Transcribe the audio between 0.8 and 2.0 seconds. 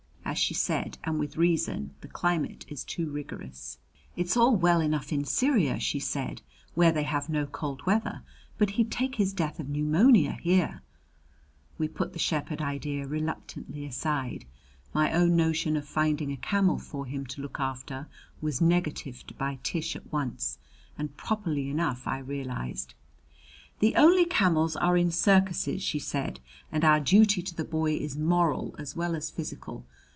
and with reason,